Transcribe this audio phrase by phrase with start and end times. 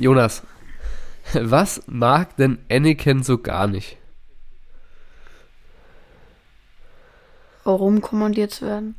[0.00, 0.42] Jonas,
[1.34, 3.98] was mag denn Anakin so gar nicht?
[7.64, 8.94] Warum kommandiert zu werden?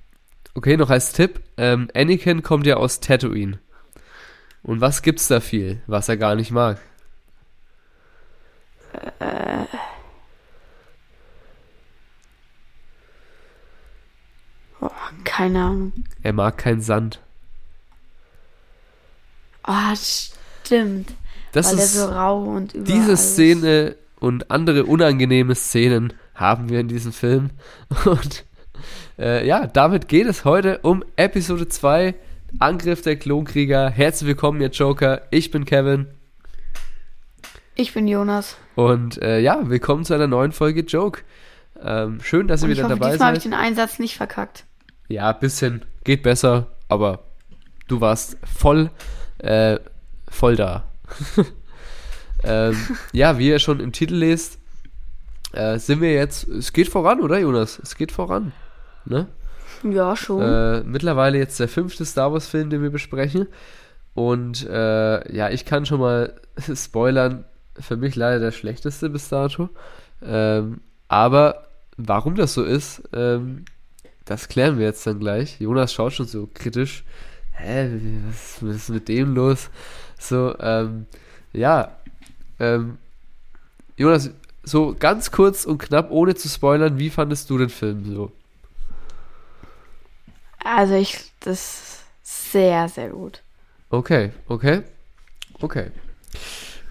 [0.53, 3.59] Okay, noch als Tipp, ähm, Anakin kommt ja aus Tatooine.
[4.61, 6.79] Und was gibt's da viel, was er gar nicht mag?
[9.19, 9.65] Äh.
[14.81, 14.89] Oh,
[15.23, 15.93] keine Ahnung.
[16.21, 17.19] Er mag keinen Sand.
[19.63, 19.95] Ah,
[20.71, 21.13] stimmt.
[21.51, 23.33] Das weil er ist so rau und überall diese ist.
[23.33, 27.49] Szene und andere unangenehme Szenen haben wir in diesem Film.
[28.05, 28.45] Und
[29.19, 32.15] äh, ja, damit geht es heute um Episode 2,
[32.59, 33.89] Angriff der Klonkrieger.
[33.89, 35.23] Herzlich willkommen, ihr Joker.
[35.29, 36.07] Ich bin Kevin.
[37.75, 38.55] Ich bin Jonas.
[38.75, 41.21] Und äh, ja, willkommen zu einer neuen Folge Joke.
[41.83, 43.51] Ähm, schön, dass ihr wieder hoffe, dabei diesmal habe ich seid.
[43.51, 44.65] den Einsatz nicht verkackt.
[45.09, 45.83] Ja, bisschen.
[46.03, 47.25] Geht besser, aber
[47.87, 48.89] du warst voll,
[49.39, 49.77] äh,
[50.31, 50.85] voll da.
[52.43, 52.75] ähm,
[53.11, 54.57] ja, wie ihr schon im Titel lest,
[55.53, 56.47] äh, sind wir jetzt.
[56.47, 57.79] Es geht voran, oder Jonas?
[57.83, 58.53] Es geht voran.
[59.05, 59.27] Ne?
[59.83, 60.41] Ja, schon.
[60.41, 63.47] Äh, mittlerweile jetzt der fünfte Star Wars-Film, den wir besprechen.
[64.13, 66.39] Und äh, ja, ich kann schon mal
[66.75, 67.45] spoilern,
[67.79, 69.69] für mich leider der schlechteste bis dato.
[70.21, 71.67] Ähm, aber
[71.97, 73.65] warum das so ist, ähm,
[74.25, 75.59] das klären wir jetzt dann gleich.
[75.59, 77.03] Jonas schaut schon so kritisch.
[77.53, 79.69] Hä, was, was ist mit dem los?
[80.21, 81.07] So, ähm,
[81.51, 81.91] ja.
[82.59, 82.97] Ähm,
[83.97, 84.31] Jonas,
[84.63, 88.31] so ganz kurz und knapp, ohne zu spoilern, wie fandest du den Film so?
[90.63, 93.41] also ich, das sehr, sehr gut.
[93.89, 94.83] Okay, okay,
[95.59, 95.87] okay.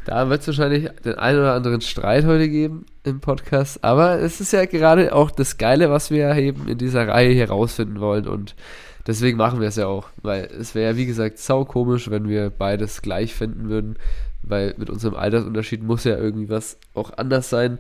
[0.05, 4.41] Da wird es wahrscheinlich den einen oder anderen Streit heute geben im Podcast, aber es
[4.41, 8.27] ist ja gerade auch das Geile, was wir eben in dieser Reihe hier rausfinden wollen
[8.27, 8.57] und
[9.07, 12.29] deswegen machen wir es ja auch, weil es wäre ja wie gesagt sau komisch, wenn
[12.29, 13.97] wir beides gleich finden würden,
[14.43, 17.79] weil mit unserem Altersunterschied muss ja irgendwie was auch anders sein.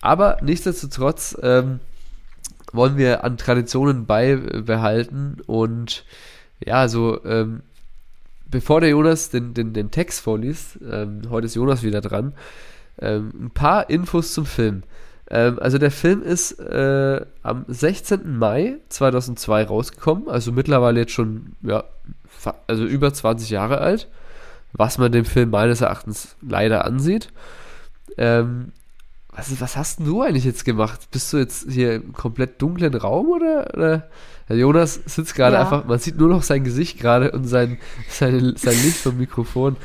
[0.00, 1.80] Aber nichtsdestotrotz ähm,
[2.72, 6.04] wollen wir an Traditionen beibehalten und
[6.64, 7.62] ja, so ähm,
[8.50, 12.34] bevor der Jonas den, den, den Text vorliest, ähm, heute ist Jonas wieder dran,
[13.00, 14.82] ähm, ein paar Infos zum Film.
[15.30, 18.36] Ähm, also der Film ist äh, am 16.
[18.36, 21.84] Mai 2002 rausgekommen, also mittlerweile jetzt schon, ja,
[22.66, 24.08] also über 20 Jahre alt,
[24.72, 27.28] was man dem Film meines Erachtens leider ansieht.
[28.18, 28.72] Ähm,
[29.32, 31.08] was, was hast denn du eigentlich jetzt gemacht?
[31.12, 33.72] Bist du jetzt hier im komplett dunklen Raum oder?
[33.74, 34.08] oder?
[34.48, 35.62] Der Jonas sitzt gerade Ja.
[35.62, 39.76] einfach, man sieht nur noch sein Gesicht gerade und sein, seine, sein Licht vom Mikrofon.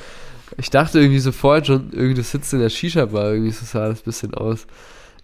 [0.58, 4.00] Ich dachte irgendwie sofort schon, irgendwie du sitzt in der Shisha-Bar, irgendwie so sah das
[4.00, 4.66] ein bisschen aus.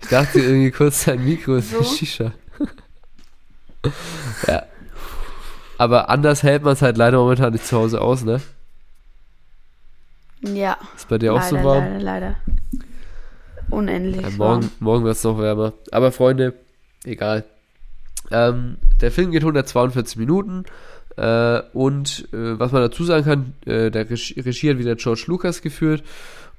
[0.01, 1.83] Ich dachte irgendwie kurz, sein Mikro ist So?
[1.83, 2.31] Shisha.
[4.47, 4.63] ja.
[5.77, 8.41] Aber anders hält man es halt leider momentan nicht zu Hause aus, ne?
[10.41, 10.77] Ja.
[10.95, 11.83] Ist bei dir auch leider, so warm?
[11.85, 12.35] leider, leider.
[13.69, 14.59] Unendlich Ja, warm.
[14.59, 15.73] morgen morgen wird es noch wärmer.
[15.91, 16.53] Aber Freunde,
[17.05, 17.45] egal.
[18.31, 20.65] Ähm, der Film geht 142 Minuten.
[21.17, 25.23] Äh, und äh, was man dazu sagen kann, äh, der Regie, Regie hat wieder George
[25.27, 26.03] Lucas geführt.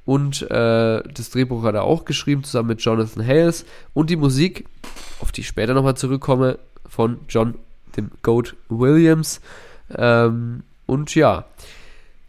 [0.05, 3.65] Und äh, das Drehbuch hat er auch geschrieben, zusammen mit Jonathan Hales.
[3.95, 4.67] Und die Musik,
[5.21, 6.59] auf die ich später nochmal zurückkomme,
[6.89, 7.55] von John,
[7.97, 9.41] dem Goat Williams.
[9.97, 11.47] Ähm, und ja,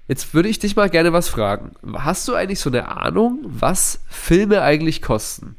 [0.07, 1.71] Jetzt würde ich dich mal gerne was fragen.
[1.93, 5.55] Hast du eigentlich so eine Ahnung, was Filme eigentlich kosten?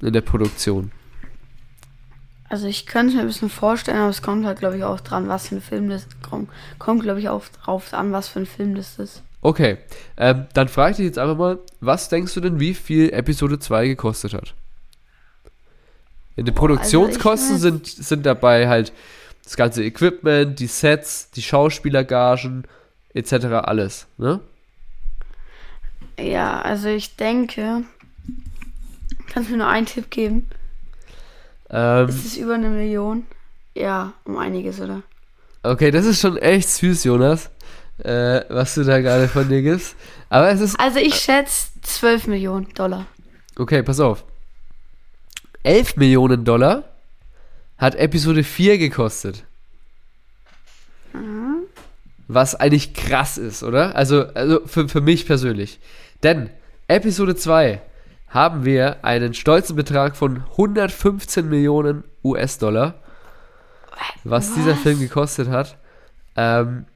[0.00, 0.90] In der Produktion.
[2.48, 5.28] Also ich könnte mir ein bisschen vorstellen, aber es kommt halt, glaube ich, auch dran,
[5.28, 6.50] was für ein Film das kommt.
[6.78, 9.22] Kommt, glaube ich, auch drauf an, was für ein Film das ist.
[9.46, 9.76] Okay,
[10.16, 13.60] ähm, dann frage ich dich jetzt einfach mal, was denkst du denn, wie viel Episode
[13.60, 14.54] 2 gekostet hat?
[16.34, 18.92] In den Boah, Produktionskosten also sind, sind dabei halt
[19.44, 22.64] das ganze Equipment, die Sets, die Schauspielergagen,
[23.14, 23.44] etc.
[23.62, 24.40] alles, ne?
[26.18, 27.84] Ja, also ich denke,
[29.28, 30.48] kannst du mir nur einen Tipp geben?
[31.70, 33.26] Ähm, Ist es über eine Million?
[33.76, 35.04] Ja, um einiges, oder?
[35.62, 37.50] okay, das ist schon echt süß, Jonas,
[37.98, 39.96] äh, was du da gerade von dir gibst.
[40.28, 43.06] Aber es ist Also ich schätze 12 Millionen Dollar.
[43.58, 44.24] Okay, pass auf.
[45.62, 46.84] 11 Millionen Dollar
[47.78, 49.44] hat Episode 4 gekostet.
[52.28, 53.94] Was eigentlich krass ist, oder?
[53.94, 55.78] Also, also für, für mich persönlich.
[56.22, 56.50] Denn
[56.88, 57.80] Episode 2
[58.28, 62.94] haben wir einen stolzen Betrag von 115 Millionen US-Dollar,
[64.24, 64.80] was, dieser Was?
[64.80, 65.78] Film gekostet hat.
[66.36, 66.86] Ähm,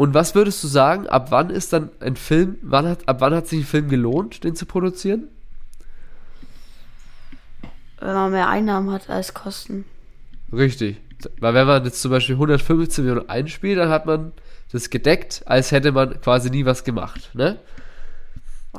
[0.00, 3.34] und was würdest du sagen, ab wann ist dann ein Film, wann hat, ab wann
[3.34, 5.28] hat sich ein Film gelohnt, den zu produzieren?
[7.98, 9.84] Wenn man mehr Einnahmen hat als Kosten.
[10.50, 11.02] Richtig.
[11.38, 14.32] Weil wenn man jetzt zum Beispiel 115 Millionen einspielt, dann hat man
[14.72, 17.58] das gedeckt, als hätte man quasi nie was gemacht, ne?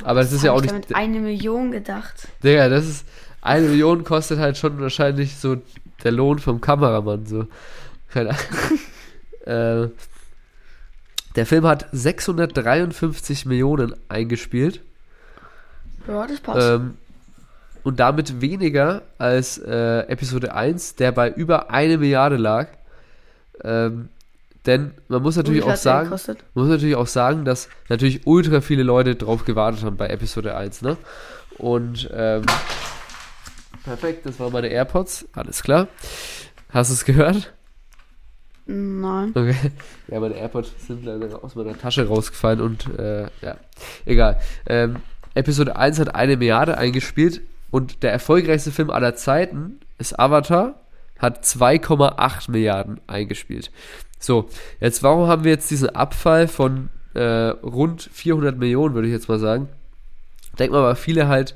[0.03, 0.89] Aber es ist ja auch ich nicht.
[0.89, 2.29] damit eine Million gedacht.
[2.43, 3.05] Digga, das ist.
[3.43, 5.57] Eine Million kostet halt schon wahrscheinlich so
[6.03, 7.45] der Lohn vom Kameramann, so.
[8.09, 8.31] Keine
[9.45, 9.85] Ahnung.
[9.91, 10.10] äh,
[11.35, 14.81] der Film hat 653 Millionen eingespielt.
[16.07, 16.67] Ja, das passt.
[16.67, 16.97] Ähm,
[17.83, 22.67] und damit weniger als äh, Episode 1, der bei über eine Milliarde lag.
[23.63, 24.09] Ähm,
[24.65, 28.83] denn man muss natürlich auch sagen, man muss natürlich auch sagen, dass natürlich ultra viele
[28.83, 30.97] Leute drauf gewartet haben bei Episode 1, ne?
[31.57, 32.43] Und ähm,
[33.83, 35.87] perfekt, das waren meine AirPods, alles klar.
[36.69, 37.53] Hast du es gehört?
[38.71, 39.31] Nein.
[39.35, 39.55] Okay.
[40.07, 43.57] Ja, meine AirPods sind leider aus meiner Tasche rausgefallen und äh, ja,
[44.05, 44.39] egal.
[44.65, 44.97] Ähm,
[45.33, 50.81] Episode 1 hat eine Milliarde eingespielt und der erfolgreichste Film aller Zeiten ist Avatar,
[51.19, 53.71] hat 2,8 Milliarden eingespielt.
[54.19, 59.13] So, jetzt warum haben wir jetzt diesen Abfall von äh, rund 400 Millionen, würde ich
[59.13, 59.67] jetzt mal sagen.
[60.59, 61.55] Denk mal, weil viele halt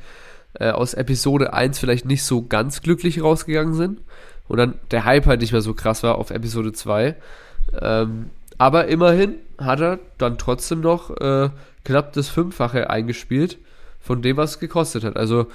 [0.54, 4.02] äh, aus Episode 1 vielleicht nicht so ganz glücklich rausgegangen sind
[4.48, 7.16] und dann der Hype halt nicht mehr so krass war auf Episode 2.
[7.82, 11.50] Ähm, aber immerhin hat er dann trotzdem noch äh,
[11.84, 13.58] knapp das Fünffache eingespielt
[14.00, 15.18] von dem, was es gekostet hat.
[15.18, 15.48] Also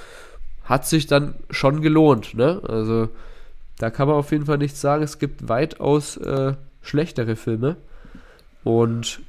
[0.65, 2.61] hat sich dann schon gelohnt, ne?
[2.67, 3.09] Also
[3.79, 5.03] da kann man auf jeden Fall nichts sagen.
[5.03, 7.77] Es gibt weitaus äh, schlechtere Filme.
[8.63, 9.21] Und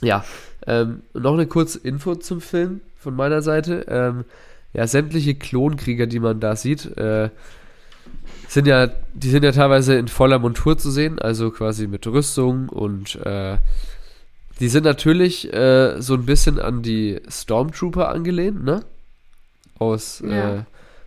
[0.00, 0.24] ja,
[0.66, 3.84] ähm, noch eine kurze Info zum Film von meiner Seite.
[3.88, 4.24] Ähm,
[4.72, 7.30] ja, sämtliche Klonkrieger, die man da sieht, äh,
[8.54, 12.68] sind ja, die sind ja teilweise in voller Montur zu sehen, also quasi mit Rüstung
[12.68, 13.58] und äh,
[14.60, 18.82] die sind natürlich äh, so ein bisschen an die Stormtrooper angelehnt, ne?
[19.78, 20.58] Aus Ja.
[20.58, 20.62] äh,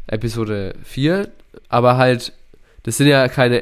[0.07, 1.29] Episode 4,
[1.69, 2.33] aber halt,
[2.83, 3.61] das sind ja keine,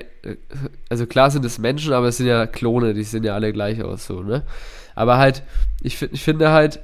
[0.89, 3.81] also klar sind es Menschen, aber es sind ja Klone, die sehen ja alle gleich
[3.83, 4.43] aus, so, ne?
[4.95, 5.43] Aber halt,
[5.81, 6.79] ich, ich finde halt,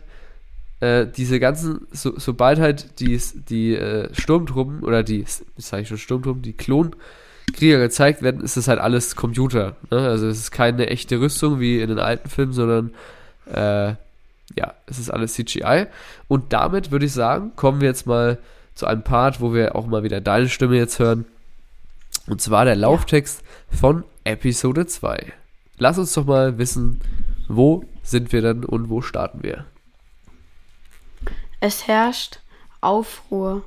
[0.81, 3.19] äh, diese ganzen, so, sobald halt die,
[3.49, 8.57] die äh, Sturmtruppen oder die, jetzt sage ich schon Sturmtruppen, die Klonkrieger gezeigt werden, ist
[8.57, 9.77] das halt alles Computer.
[9.91, 9.99] Ne?
[9.99, 12.91] Also es ist keine echte Rüstung wie in den alten Filmen, sondern
[13.45, 13.95] äh,
[14.55, 15.85] ja, es ist alles CGI.
[16.27, 18.39] Und damit würde ich sagen, kommen wir jetzt mal
[18.73, 21.25] zu einem Part, wo wir auch mal wieder deine Stimme jetzt hören.
[22.27, 25.31] Und zwar der Lauftext von Episode 2.
[25.77, 27.01] Lass uns doch mal wissen,
[27.47, 29.65] wo sind wir denn und wo starten wir?
[31.61, 32.39] Es herrscht
[32.81, 33.63] Aufruhr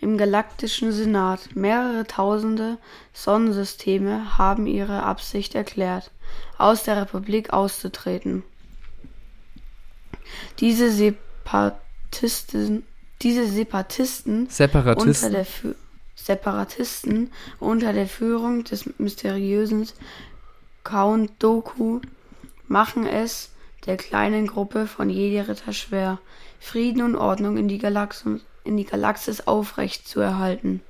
[0.00, 1.54] im galaktischen Senat.
[1.54, 2.78] Mehrere tausende
[3.12, 6.10] Sonnensysteme haben ihre Absicht erklärt,
[6.56, 8.42] aus der Republik auszutreten.
[10.60, 12.84] Diese Separatisten,
[13.20, 15.32] diese Separatisten unter Separatisten.
[15.32, 15.74] der Fü
[16.14, 17.30] Separatisten
[17.60, 19.86] unter der Führung des mysteriösen
[20.82, 22.00] Count Doku
[22.66, 23.50] machen es
[23.84, 26.18] der kleinen Gruppe von Jedi Ritter schwer,
[26.60, 30.82] Frieden und Ordnung in die Galaxis, in die Galaxis aufrecht zu erhalten.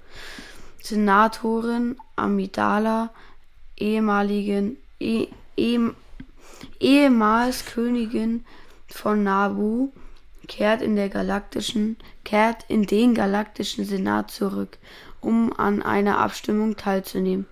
[0.83, 3.11] Senatorin Amidala,
[3.77, 5.27] ehemaligen, eh,
[5.57, 5.95] ehem-
[6.81, 8.45] ehemals Königin
[8.89, 9.91] von Nabu,
[10.47, 14.79] kehrt in der galaktischen, kehrt in den galaktischen Senat zurück,
[15.21, 17.47] um an einer Abstimmung teilzunehmen,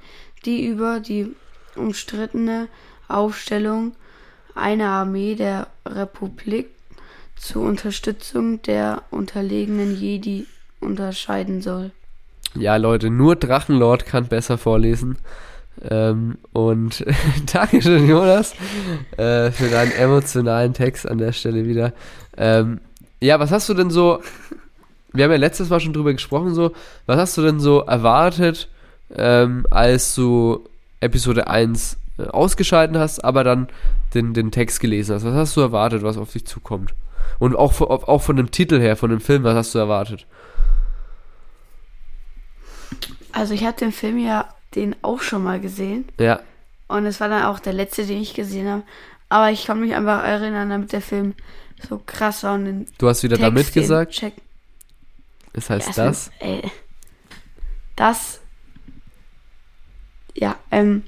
[0.45, 1.35] die über die
[1.75, 2.69] umstrittene
[3.09, 3.97] Aufstellung
[4.55, 6.74] einer Armee der Republik
[7.37, 10.47] zur Unterstützung der unterlegenen Jedi
[10.81, 11.91] unterscheiden soll.
[12.55, 15.19] Ja, Leute, nur Drachenlord kann besser vorlesen.
[15.91, 17.05] Ähm, und
[17.53, 18.53] Dankeschön, Jonas,
[19.17, 21.93] äh, für deinen emotionalen Text an der Stelle wieder.
[22.37, 22.81] Ähm,
[23.21, 24.21] ja, was hast du denn so,
[25.13, 26.73] wir haben ja letztes Mal schon drüber gesprochen, so,
[27.07, 28.69] was hast du denn so erwartet,
[29.17, 30.65] ähm, als du
[31.01, 33.69] Episode 1 äh, ausgeschalten hast, aber dann
[34.15, 35.25] den, den Text gelesen hast?
[35.25, 36.95] Was hast du erwartet, was auf dich zukommt?
[37.39, 40.27] Und auch, von- auch von dem Titel her, von dem Film, was hast du erwartet?
[43.33, 46.41] Also ich habe den Film ja den auch schon mal gesehen Ja,
[46.89, 48.83] und es war dann auch der letzte, den ich gesehen habe.
[49.29, 51.35] Aber ich kann mich einfach erinnern, damit der Film
[51.89, 54.13] so krass war und den du hast wieder da Text, den mitgesagt.
[54.13, 54.35] Check,
[55.53, 56.31] Das heißt Erstmal, das.
[56.41, 56.63] Ey,
[57.97, 58.41] das.
[60.35, 61.03] Ja, ähm.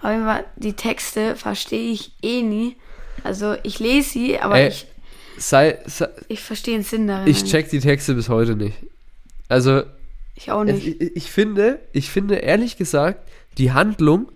[0.00, 2.76] Fall, die Texte verstehe ich eh nie.
[3.24, 4.86] Also ich lese sie, aber Ey, ich,
[5.38, 7.28] Sei, sei, ich verstehe den Sinn darin.
[7.28, 8.76] ich check die Texte bis heute nicht.
[9.48, 9.82] Also,
[10.34, 10.86] Ich auch nicht.
[10.86, 13.28] ich, ich finde, ich finde ehrlich gesagt,
[13.58, 14.30] die Handlung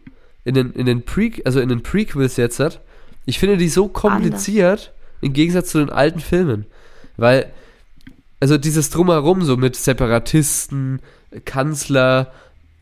[0.45, 2.81] in den, in den Pre, also in den Prequels jetzt hat,
[3.27, 6.67] ich finde die so kompliziert im Gegensatz zu den alten Filmen.
[7.17, 7.53] Weil,
[8.41, 11.01] also dieses Drumherum so mit Separatisten,
[11.45, 12.33] Kanzler,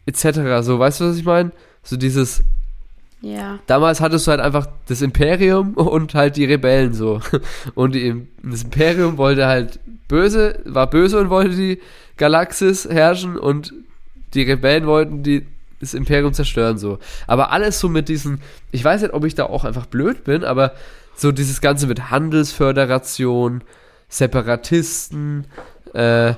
[0.07, 1.51] etc., so, weißt du, was ich meine?
[1.83, 2.43] So dieses,
[3.21, 3.59] Ja.
[3.67, 7.21] Damals hattest du halt einfach das Imperium und halt die Rebellen so.
[7.75, 11.81] Und die, das Imperium wollte halt böse, war böse und wollte die
[12.17, 13.75] Galaxis herrschen und
[14.35, 15.47] die Rebellen wollten die,
[15.81, 16.99] das Imperium zerstören so.
[17.27, 18.41] Aber alles so mit diesen,
[18.73, 20.73] ich weiß nicht, ob ich da auch einfach blöd bin, aber
[21.15, 23.63] so dieses Ganze mit Handelsföderation,
[24.09, 25.45] Separatisten,
[25.93, 26.35] äh,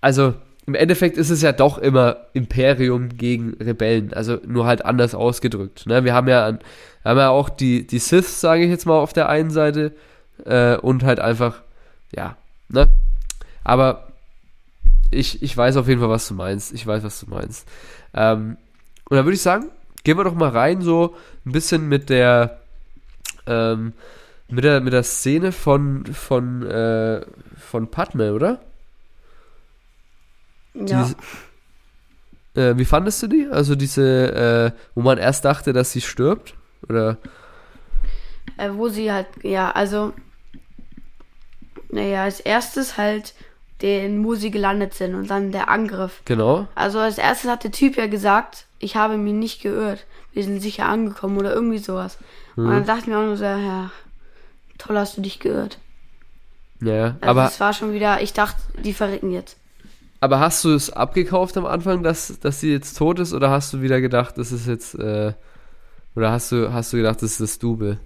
[0.00, 0.34] also
[0.68, 5.86] im Endeffekt ist es ja doch immer Imperium gegen Rebellen, also nur halt anders ausgedrückt.
[5.86, 6.04] Ne?
[6.04, 6.58] Wir haben ja, an,
[7.06, 9.94] haben ja auch die, die Sith, sage ich jetzt mal, auf der einen Seite
[10.44, 11.62] äh, und halt einfach,
[12.14, 12.36] ja,
[12.68, 12.90] ne?
[13.64, 14.08] Aber
[15.10, 16.74] ich, ich weiß auf jeden Fall, was du meinst.
[16.74, 17.66] Ich weiß, was du meinst.
[18.12, 18.58] Ähm,
[19.08, 19.70] und dann würde ich sagen,
[20.04, 22.58] gehen wir doch mal rein, so ein bisschen mit der,
[23.46, 23.94] ähm,
[24.50, 27.22] mit der, mit der Szene von, von, äh,
[27.56, 28.60] von Padme, oder?
[30.86, 31.10] Ja.
[32.54, 33.46] Die, äh, wie fandest du die?
[33.50, 36.54] Also diese, äh, wo man erst dachte, dass sie stirbt?
[36.88, 37.16] Oder?
[38.56, 40.12] Äh, wo sie halt, ja, also,
[41.90, 43.34] naja, als erstes halt
[43.82, 46.22] den, wo sie gelandet sind und dann der Angriff.
[46.24, 46.66] Genau.
[46.74, 50.04] Also als erstes hat der Typ ja gesagt, ich habe mich nicht geirrt.
[50.32, 52.18] Wir sind sicher angekommen oder irgendwie sowas.
[52.56, 52.70] Und Mhm.
[52.70, 53.90] dann dachte ich mir auch nur so, ja,
[54.78, 55.78] toll hast du dich geirrt.
[56.80, 59.56] Ja, Also aber, es war schon wieder, ich dachte, die verrecken jetzt.
[60.20, 63.32] Aber hast du es abgekauft am Anfang, dass, dass sie jetzt tot ist?
[63.32, 65.32] Oder hast du wieder gedacht, das ist jetzt, äh,
[66.16, 67.98] oder hast du, hast du gedacht, das ist das Double?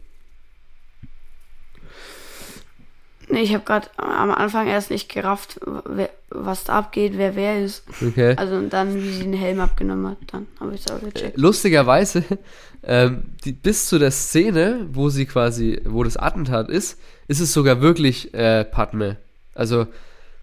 [3.33, 7.65] Nee, ich habe gerade am Anfang erst nicht gerafft, wer, was da abgeht, wer wer
[7.65, 7.85] ist.
[8.07, 8.35] Okay.
[8.37, 11.39] Also und dann, wie sie den Helm abgenommen hat, dann habe ich es auch gecheckt.
[11.39, 12.25] Lustigerweise,
[12.83, 17.55] ähm, die, bis zu der Szene, wo sie quasi, wo das Attentat ist, ist es
[17.55, 19.17] sogar wirklich äh, Padme.
[19.55, 19.87] Also,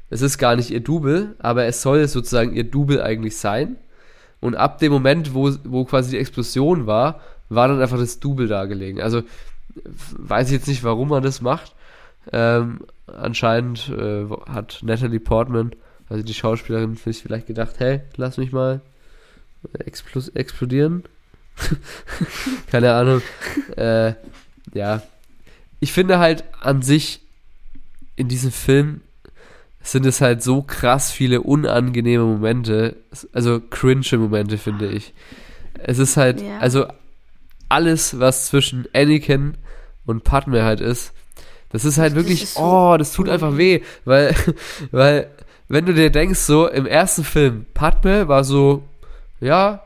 [0.10, 3.78] es ist gar nicht ihr Double, aber es soll sozusagen ihr Double eigentlich sein.
[4.42, 8.48] Und ab dem Moment, wo, wo quasi die Explosion war, war dann einfach das Double
[8.48, 9.02] da gelegen.
[9.02, 9.24] Also,
[10.18, 11.76] weiß ich jetzt nicht, warum man das macht.
[12.32, 15.72] Ähm, anscheinend äh, hat Natalie Portman,
[16.10, 18.82] also die Schauspielerin, sich vielleicht gedacht, hey, lass mich mal
[19.80, 21.04] explos explodieren.
[22.72, 23.22] Keine Ahnung.
[23.76, 24.14] äh,
[24.74, 25.02] ja.
[25.80, 27.22] Ich finde halt an sich
[28.16, 29.02] in diesem Film
[29.82, 32.98] sind es halt so krass viele unangenehme Momente,
[33.34, 35.14] also cringe Momente, finde ich.
[35.82, 36.58] Es ist halt, Ja.
[36.60, 36.86] also
[37.70, 39.56] alles, was zwischen Anakin
[40.06, 41.14] und Padme halt ist,
[41.72, 44.36] das ist halt Das wirklich, ist so oh, das tut einfach weh, weil,
[44.92, 45.30] weil,
[45.68, 48.84] wenn du dir denkst, so im ersten Film, Padme war so,
[49.40, 49.84] ja,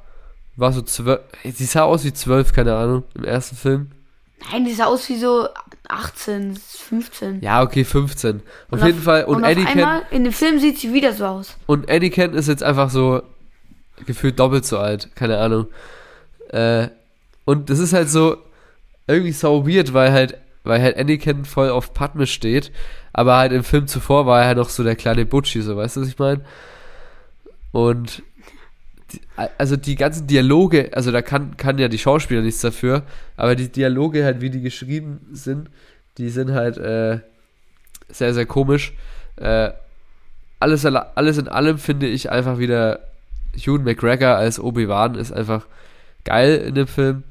[0.55, 3.91] war so zwölf, sie sah aus wie zwölf, keine Ahnung, im ersten Film.
[4.51, 5.47] Nein, die sah aus wie so
[5.87, 7.41] 18, 15.
[7.41, 8.41] Ja, okay, 15.
[8.69, 11.13] Auf Und jeden Fall, und, und auf Anakin, einmal, in dem Film sieht sie wieder
[11.13, 11.55] so aus.
[11.65, 13.21] und Anakin ist jetzt einfach so
[14.05, 15.67] gefühlt doppelt so alt, keine Ahnung.
[16.49, 16.87] Äh,
[17.45, 18.37] und das ist halt so
[19.07, 22.71] irgendwie so weird, weil halt, weil halt Anakin voll auf Padme steht,
[23.11, 25.97] aber halt im Film zuvor war er halt noch so der kleine Butchi, so weißt
[25.97, 26.41] du, was ich meine?
[27.71, 28.23] Und
[29.57, 33.03] also die ganzen Dialoge, also da kann, kann ja die Schauspieler nichts dafür,
[33.37, 35.69] aber die Dialoge halt, wie die geschrieben sind,
[36.17, 37.19] die sind halt äh,
[38.09, 38.93] sehr, sehr komisch.
[39.37, 39.71] Äh,
[40.59, 42.99] alles, alle- alles in allem finde ich einfach wieder
[43.55, 45.65] Ewan McGregor als Obi-Wan ist einfach
[46.23, 47.23] geil in dem Film.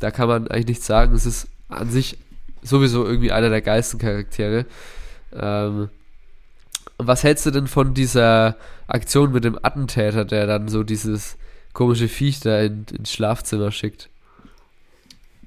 [0.00, 1.14] Da kann man eigentlich nichts sagen.
[1.14, 2.16] Es ist an sich
[2.62, 4.66] sowieso irgendwie einer der geilsten Charaktere.
[5.34, 5.88] Ähm,
[6.98, 11.36] was hältst du denn von dieser Aktion mit dem Attentäter, der dann so dieses
[11.72, 14.08] komische Viech da in, ins Schlafzimmer schickt?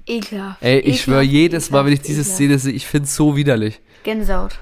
[0.06, 0.62] Ekelhaft.
[0.62, 2.36] Ey, ich schwöre Ekelhaft, jedes Mal, wenn ich diese ekelhaft.
[2.36, 3.80] Szene sehe, ich finde es so widerlich.
[4.02, 4.58] Gänsehaut.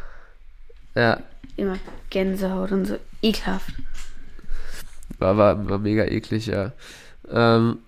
[0.94, 1.20] Ja,
[1.58, 1.76] Immer
[2.08, 2.98] Gänsehaut und so.
[3.20, 3.72] Ekelhaft.
[5.18, 6.72] war, war, war mega eklig, ja.
[7.28, 7.78] Ähm,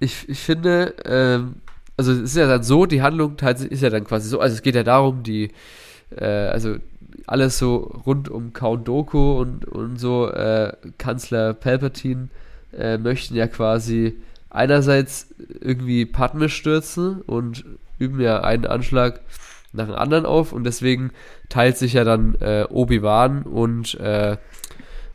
[0.00, 1.56] ich, ich finde, ähm,
[1.98, 4.62] also es ist ja dann so, die Handlung ist ja dann quasi so, also es
[4.62, 5.50] geht ja darum, die,
[6.16, 6.76] äh, also
[7.26, 12.28] alles so rund um Count Doku und, und so, äh, Kanzler Palpatine
[12.76, 14.16] äh, möchten ja quasi
[14.50, 15.28] einerseits
[15.60, 17.64] irgendwie Padme stürzen und
[17.98, 19.20] üben ja einen Anschlag
[19.72, 21.10] nach dem anderen auf und deswegen
[21.48, 24.36] teilt sich ja dann äh, Obi-Wan und äh,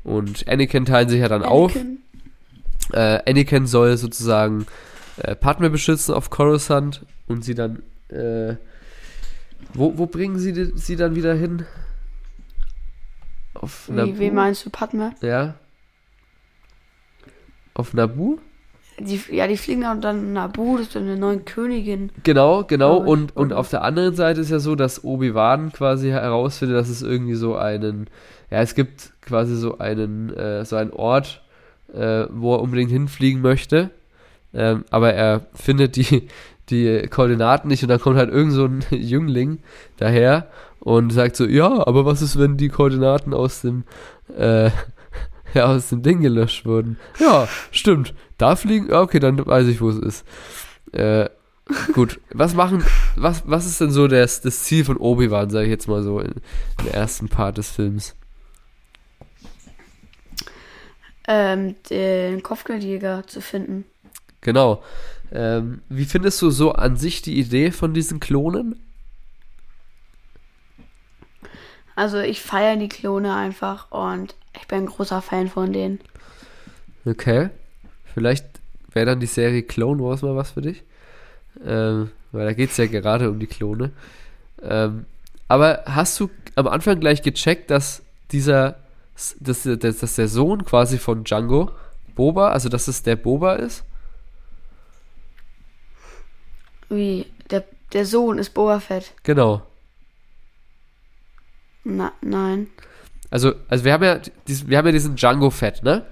[0.03, 1.75] und Anakin teilen sich ja dann auf.
[1.75, 1.99] Anakin.
[2.91, 4.67] Äh, Anakin soll sozusagen
[5.17, 8.55] äh, Padme beschützen auf Coruscant und sie dann äh,
[9.73, 11.65] wo, wo bringen sie sie dann wieder hin?
[13.53, 15.13] Auf Wie, wie meinst du Padme?
[15.21, 15.55] Ja.
[17.73, 18.37] Auf Nabu?
[18.99, 22.11] Die, ja, die fliegen dann dann Nabu, das ist dann eine neue Königin.
[22.23, 22.97] Genau, genau.
[22.97, 27.01] Und, und auf der anderen Seite ist ja so, dass Obi-Wan quasi herausfindet, dass es
[27.01, 28.07] irgendwie so einen,
[28.51, 31.41] ja, es gibt quasi so einen, äh, so einen Ort,
[31.91, 33.89] äh, wo er unbedingt hinfliegen möchte.
[34.53, 36.27] Ähm, aber er findet die,
[36.69, 39.59] die Koordinaten nicht und dann kommt halt irgend so ein Jüngling
[39.97, 40.47] daher
[40.79, 43.83] und sagt so, ja, aber was ist, wenn die Koordinaten aus dem,
[44.37, 44.69] äh,
[45.53, 46.97] ja, aus dem Ding gelöscht wurden?
[47.19, 48.13] Ja, stimmt.
[48.37, 50.25] Da fliegen, ja, okay, dann weiß ich, wo es ist.
[50.91, 51.29] Äh,
[51.93, 52.83] gut, was machen,
[53.15, 56.19] was, was ist denn so das, das Ziel von Obi-Wan, sage ich jetzt mal so,
[56.19, 56.33] in,
[56.79, 58.15] im ersten Part des Films?
[61.25, 63.85] Ähm, den Kopfgeldjäger zu finden.
[64.41, 64.83] Genau.
[65.33, 68.79] Ähm, wie findest du so an sich die Idee von diesen Klonen?
[71.95, 75.99] Also ich feiere die Klone einfach und ich bin ein großer Fan von denen.
[77.05, 77.49] Okay.
[78.13, 78.45] Vielleicht
[78.91, 80.83] wäre dann die Serie Clone Wars mal was für dich.
[81.65, 83.91] Ähm, weil da geht es ja gerade um die Klone.
[84.61, 85.05] Ähm,
[85.47, 88.77] aber hast du am Anfang gleich gecheckt, dass dieser,
[89.39, 91.71] dass, dass, dass der Sohn quasi von Django,
[92.15, 93.83] Boba, also dass es der Boba ist?
[96.89, 97.25] Wie?
[97.49, 97.63] Der,
[97.93, 99.13] der Sohn ist Boba Fett.
[99.23, 99.61] Genau.
[101.83, 102.67] Na, nein.
[103.29, 106.05] Also, also wir haben ja, diesen, wir haben ja diesen Django Fett, ne?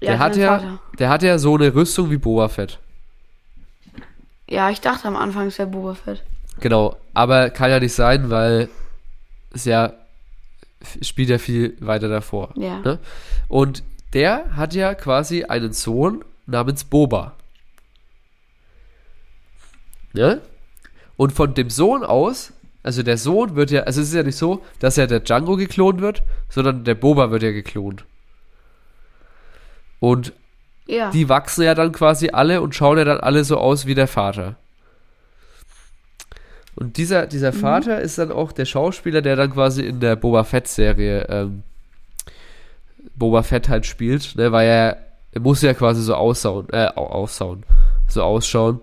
[0.00, 0.78] Der ich hat ja, Vater.
[0.98, 2.78] der hat ja so eine Rüstung wie Boba Fett.
[4.48, 6.22] Ja, ich dachte am Anfang, es wäre Boba Fett.
[6.60, 8.68] Genau, aber kann ja nicht sein, weil
[9.52, 9.94] es ja
[11.00, 12.50] spielt ja viel weiter davor.
[12.56, 12.80] Ja.
[12.80, 12.98] Ne?
[13.48, 17.34] Und der hat ja quasi einen Sohn namens Boba.
[20.12, 20.40] Ne?
[21.16, 22.52] Und von dem Sohn aus,
[22.82, 25.56] also der Sohn wird ja, also es ist ja nicht so, dass ja der Django
[25.56, 28.04] geklont wird, sondern der Boba wird ja geklont.
[30.00, 30.32] Und
[30.86, 31.10] Ja.
[31.10, 34.08] die wachsen ja dann quasi alle und schauen ja dann alle so aus wie der
[34.08, 34.56] Vater.
[36.74, 40.42] Und dieser, dieser Vater ist dann auch der Schauspieler, der dann quasi in der Boba
[40.42, 41.62] Fett-Serie ähm,
[43.14, 44.96] Boba Fett halt spielt, ne, weil er,
[45.32, 47.64] er muss ja quasi so aussauen, äh, au- aussauen,
[48.08, 48.80] so ausschauen.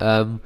[0.00, 0.40] Ähm,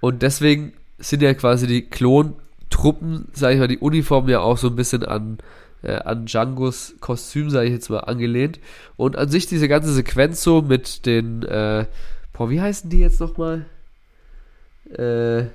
[0.00, 4.68] und deswegen sind ja quasi die Klontruppen, sag ich mal, die Uniformen ja auch so
[4.68, 5.38] ein bisschen an,
[5.82, 8.60] äh, an Djangos Kostüm, sage ich jetzt mal, angelehnt.
[8.96, 11.86] Und an sich diese ganze Sequenz so mit den, äh,
[12.32, 13.66] boah, wie heißen die jetzt nochmal?
[14.90, 15.46] Äh,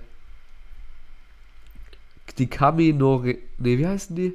[2.38, 4.34] die Kamino, nee, wie heißen die?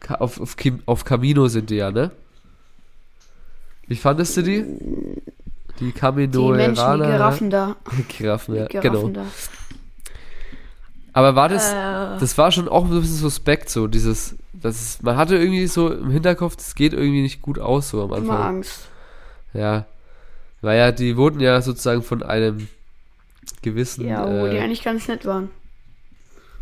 [0.00, 2.10] Ka auf, auf, auf Camino sind die ja, ne?
[3.86, 4.64] Wie fandest du die?
[5.82, 7.76] Die die Camino Menschen, die Giraffen da.
[8.18, 9.08] Giraffen, ja, Die genau.
[9.08, 9.24] Giraffen da.
[11.12, 12.18] Aber war das, Äh.
[12.20, 15.92] das war schon auch ein bisschen suspekt, so dieses, das ist, man hatte irgendwie so
[15.92, 18.42] im Hinterkopf, das geht irgendwie nicht gut aus, so am Immer Anfang.
[18.56, 18.88] Angst.
[19.52, 19.84] Ja.
[20.62, 22.68] Weil ja, die wurden ja sozusagen von einem
[23.60, 25.50] gewissen, Ja, wo die äh, eigentlich ganz nett waren.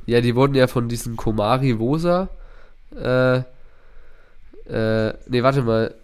[0.06, 2.28] ja, die wurden ja von diesen Komari Wosa,
[2.96, 3.36] äh,
[4.68, 5.94] äh, nee, warte mal,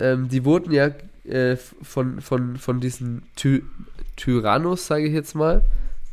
[0.00, 0.90] ähm, die wurden ja
[1.24, 3.62] äh, von, von, von diesem Ty
[4.16, 5.62] Tyrannus, sage ich jetzt mal,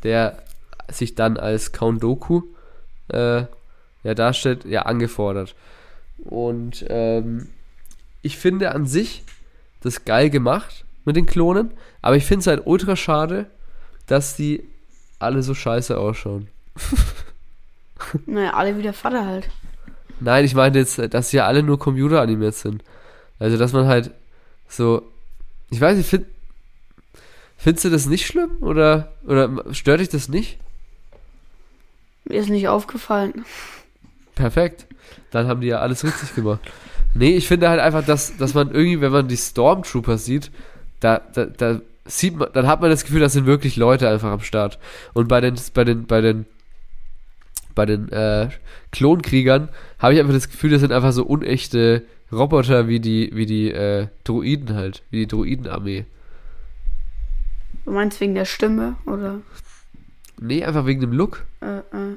[0.04, 0.42] der
[0.88, 2.42] sich dann als Count Doku
[3.08, 3.44] äh,
[4.04, 5.56] ja, darstellt, ja, angefordert.
[6.18, 7.48] Und ähm,
[8.22, 9.24] ich finde an sich
[9.80, 13.46] das geil gemacht mit den Klonen, aber ich finde es halt ultra schade,
[14.06, 14.62] dass die
[15.18, 16.48] alle so scheiße ausschauen.
[18.26, 19.48] Naja, alle wie der Vater halt.
[20.20, 22.84] Nein, ich meine jetzt, dass sie ja alle nur computeranimiert sind.
[23.38, 24.10] Also, dass man halt
[24.68, 25.02] so.
[25.70, 26.26] Ich weiß nicht, find,
[27.56, 28.58] findest du das nicht schlimm?
[28.60, 30.58] Oder, oder stört dich das nicht?
[32.24, 33.44] Mir ist nicht aufgefallen.
[34.34, 34.86] Perfekt.
[35.30, 36.60] Dann haben die ja alles richtig gemacht.
[37.14, 40.50] Nee, ich finde halt einfach, dass, dass man irgendwie, wenn man die Stormtrooper sieht,
[41.00, 44.30] da, da, da sieht man, dann hat man das Gefühl, das sind wirklich Leute einfach
[44.30, 44.78] am Start.
[45.14, 46.46] Und bei den, bei den, bei den,
[47.74, 48.48] bei den äh,
[48.92, 49.68] Klonkriegern
[49.98, 53.70] habe ich einfach das Gefühl, das sind einfach so unechte Roboter wie die, wie die
[53.70, 56.04] äh, Droiden halt, wie die Droidenarmee.
[57.84, 59.40] Du meinst wegen der Stimme oder?
[60.40, 61.44] Nee, einfach wegen dem Look.
[61.60, 62.16] Äh, äh.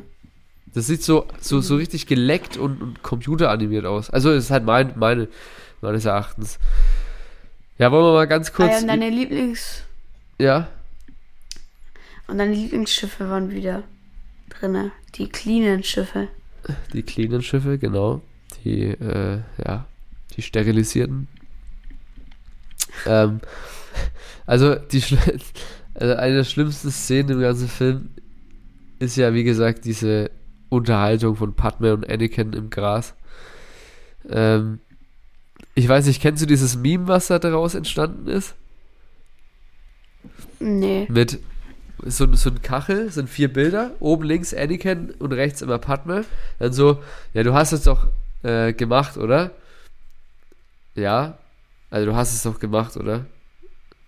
[0.73, 4.09] Das sieht so, so, so richtig geleckt und, und computeranimiert aus.
[4.09, 5.27] Also, das ist halt mein, meine,
[5.81, 6.59] meines Erachtens.
[7.77, 8.71] Ja, wollen wir mal ganz Ah, kurz.
[8.71, 9.83] ja, und deine Lieblings
[10.41, 10.69] ja,
[12.27, 13.83] und deine Lieblingsschiffe waren wieder
[14.49, 14.91] drinne.
[15.15, 16.27] Die cleanen Schiffe.
[16.93, 18.21] die cleanen Schiffe, genau.
[18.63, 19.85] Die, äh, ja,
[20.35, 21.27] die sterilisierten.
[23.05, 23.39] Ähm,
[24.45, 25.03] also, die,
[25.93, 28.09] also eine der schlimmsten Szenen im ganzen Film
[28.99, 30.31] ist ja, wie gesagt, diese
[30.69, 33.15] Unterhaltung von Padme und Anakin im Gras.
[34.29, 34.79] Ähm,
[35.75, 38.55] ich weiß nicht, kennst du dieses Meme, was da daraus entstanden ist?
[40.59, 41.07] Nee.
[41.09, 41.39] Mit
[42.05, 46.25] so, so ein Kachel, sind vier Bilder, oben links Anakin und rechts immer Padme.
[46.59, 46.99] Dann so,
[47.33, 48.07] ja, du hast es doch
[48.43, 49.51] äh, gemacht, oder?
[50.99, 51.37] Ja,
[51.89, 53.25] also du hast es doch gemacht, oder?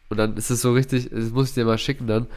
[0.10, 2.28] Und dann ist es so richtig, das muss ich dir mal schicken dann.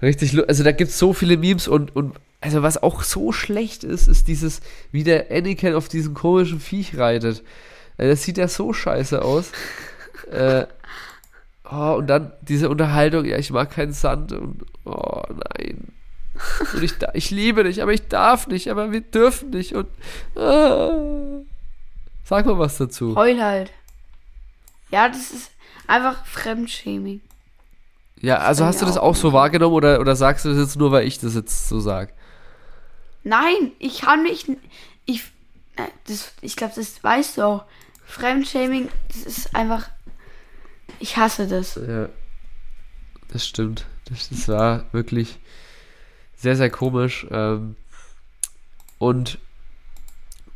[0.00, 3.82] Richtig, also da gibt es so viele Memes und, und also was auch so schlecht
[3.82, 4.60] ist, ist dieses,
[4.92, 7.42] wie der Anakin auf diesem komischen Viech reitet.
[7.96, 9.50] Also das sieht ja so scheiße aus.
[10.30, 10.66] äh,
[11.68, 15.88] oh, und dann diese Unterhaltung, ja, ich mag keinen Sand und oh nein.
[16.72, 19.88] Und ich, ich liebe dich, aber ich darf nicht, aber wir dürfen nicht und
[20.36, 21.40] ah.
[22.22, 23.16] Sag mal was dazu.
[23.16, 23.72] Heul halt.
[24.90, 25.50] Ja, das ist
[25.86, 27.20] einfach Fremdschäming.
[28.20, 30.76] Ja, also hast du das auch auch so wahrgenommen oder, oder sagst du das jetzt
[30.76, 32.12] nur, weil ich das jetzt so sag?
[33.22, 34.48] Nein, ich kann nicht.
[35.04, 35.24] Ich,
[35.76, 37.64] äh, das, ich glaube, das weißt du auch.
[38.04, 39.88] Fremdschäming, das ist einfach.
[40.98, 41.76] Ich hasse das.
[41.76, 42.08] Ja,
[43.28, 43.86] das stimmt.
[44.06, 45.38] Das, das war wirklich
[46.34, 47.26] sehr, sehr komisch.
[47.30, 47.76] Ähm,
[48.98, 49.38] und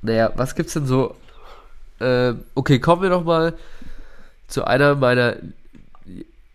[0.01, 1.15] naja, was gibt's denn so?
[2.01, 3.57] Ähm, okay, kommen wir noch mal
[4.53, 5.37] zu einer meiner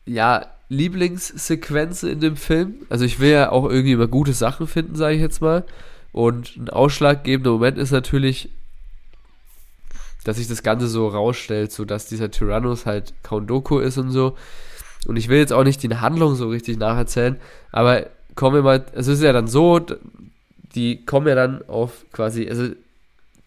[0.06, 2.76] ja, Lieblingssequenzen in dem Film.
[2.90, 5.64] Also ich will ja auch irgendwie immer gute Sachen finden, sage ich jetzt mal.
[6.12, 8.50] Und ein ausschlaggebender Moment ist natürlich,
[10.24, 14.12] dass sich das Ganze so rausstellt, so dass dieser Tyrannus halt Count Doku ist und
[14.12, 14.36] so.
[15.08, 17.38] Und ich will jetzt auch nicht die Handlung so richtig nacherzählen,
[17.72, 19.80] aber kommen wir mal, also es ist ja dann so,
[20.76, 22.70] die kommen ja dann auf quasi, also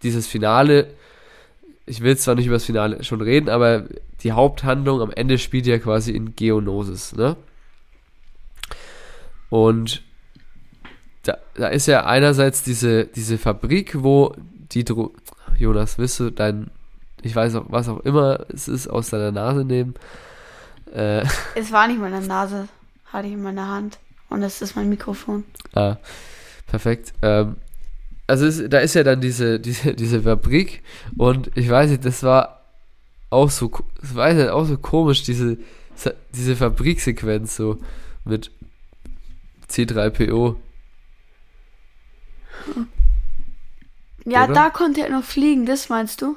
[0.02, 0.88] dieses Finale,
[1.86, 3.84] ich will zwar nicht über das Finale schon reden, aber
[4.22, 7.36] die Haupthandlung am Ende spielt ja quasi in Geonosis, ne?
[9.48, 10.02] Und
[11.24, 14.34] da, da ist ja einerseits diese, diese Fabrik, wo
[14.72, 15.12] die Dro
[15.58, 16.70] Jonas, willst du dein,
[17.22, 19.94] ich weiß auch, was auch immer es ist, aus deiner Nase nehmen?
[20.94, 22.68] Äh, Es war nicht meine Nase,
[23.06, 23.98] hatte ich in meiner Hand.
[24.28, 25.44] Und das ist mein Mikrofon.
[25.74, 25.96] Ah,
[26.66, 27.12] perfekt.
[27.20, 27.56] Ähm,
[28.26, 30.82] also es, da ist ja dann diese, diese, diese Fabrik
[31.18, 32.59] und ich weiß nicht, das war
[33.30, 35.58] auch so, das war halt auch so komisch, diese,
[36.34, 37.78] diese Fabriksequenz so
[38.24, 38.50] mit
[39.68, 40.56] C3PO.
[44.26, 44.54] Ja, Oder?
[44.54, 46.36] da konnte er noch fliegen, das meinst du?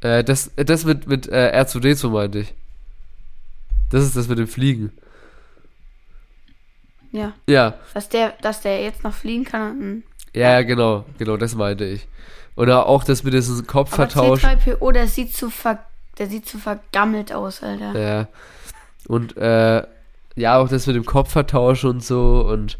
[0.00, 2.54] Äh, das, das mit, mit äh, R2D2 meinte ich.
[3.90, 4.92] Das ist das mit dem Fliegen.
[7.12, 7.34] Ja.
[7.48, 10.04] Ja, Dass der, dass der jetzt noch fliegen kann.
[10.34, 12.06] Ja, genau, genau, das meinte ich.
[12.56, 14.44] Oder auch das mit diesem aber Kopfvertausch.
[14.44, 15.84] C3PO, der sieht zu ver,
[16.18, 17.98] der sieht zu vergammelt aus, Alter.
[17.98, 18.28] Ja.
[19.08, 19.82] Und äh,
[20.36, 22.78] ja, auch das mit dem Kopfvertausch und so und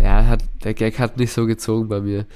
[0.00, 2.26] ja, hat, der Gag hat nicht so gezogen bei mir.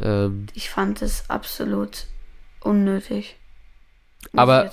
[0.00, 2.06] Ähm, Ich fand es absolut
[2.60, 3.36] unnötig.
[4.34, 4.70] Aber-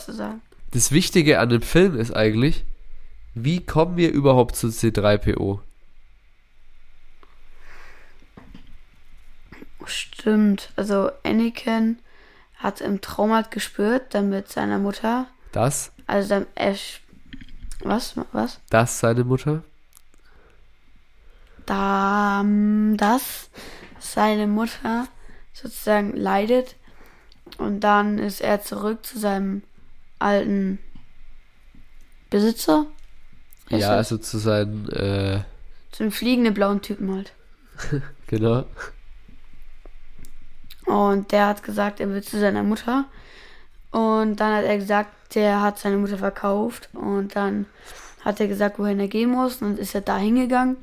[0.71, 2.63] das Wichtige an dem Film ist eigentlich,
[3.33, 5.59] wie kommen wir überhaupt zu C3PO?
[9.89, 10.69] Stimmt.
[10.75, 11.99] Also Anakin
[12.55, 15.27] hat im Traum halt gespürt, dann mit seiner Mutter.
[15.51, 16.99] Das, Also dann sch-
[17.83, 18.59] was was?
[18.69, 19.63] das seine Mutter?
[21.65, 22.43] Da
[22.97, 23.49] das
[23.99, 25.07] seine Mutter
[25.53, 26.75] sozusagen leidet
[27.57, 29.63] und dann ist er zurück zu seinem
[30.19, 30.79] alten
[32.29, 32.85] Besitzer.
[33.69, 35.43] Ist ja, also zu seinen, äh,
[35.91, 37.33] Zu dem fliegenden blauen Typen halt.
[38.27, 38.65] genau.
[40.89, 43.05] Und der hat gesagt, er will zu seiner Mutter.
[43.91, 46.89] Und dann hat er gesagt, der hat seine Mutter verkauft.
[46.93, 47.67] Und dann
[48.25, 49.61] hat er gesagt, wohin er gehen muss.
[49.61, 50.77] Und ist er da hingegangen.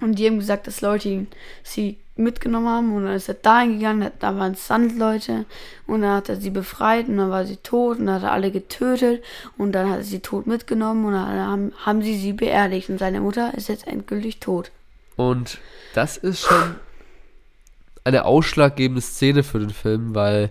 [0.00, 1.26] Und die haben gesagt, dass Leute ihn,
[1.64, 2.94] sie mitgenommen haben.
[2.94, 4.12] Und dann ist er da hingegangen.
[4.20, 5.44] Da waren Sandleute.
[5.88, 7.08] Und dann hat er sie befreit.
[7.08, 7.98] Und dann war sie tot.
[7.98, 9.24] Und dann hat er alle getötet.
[9.58, 11.04] Und dann hat er sie tot mitgenommen.
[11.04, 12.90] Und dann haben, haben sie sie beerdigt.
[12.90, 14.70] Und seine Mutter ist jetzt endgültig tot.
[15.16, 15.58] Und
[15.94, 16.76] das ist schon
[18.04, 20.50] eine ausschlaggebende Szene für den Film, weil